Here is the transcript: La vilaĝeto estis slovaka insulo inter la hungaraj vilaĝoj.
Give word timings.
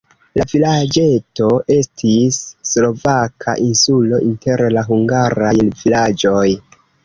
La 0.39 0.43
vilaĝeto 0.51 1.49
estis 1.75 2.39
slovaka 2.71 3.57
insulo 3.69 4.23
inter 4.31 4.67
la 4.79 4.87
hungaraj 4.91 5.57
vilaĝoj. 5.63 6.45